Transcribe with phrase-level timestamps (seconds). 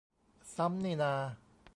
[0.55, 1.13] ซ้ำนี่นา